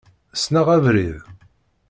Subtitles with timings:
[0.33, 1.19] Ssneɣ abrid.